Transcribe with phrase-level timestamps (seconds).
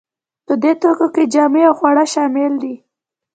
[0.45, 2.75] په دې توکو کې جامې او خواړه شامل دي.